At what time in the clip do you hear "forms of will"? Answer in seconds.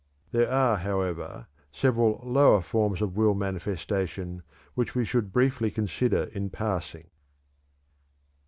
2.63-3.35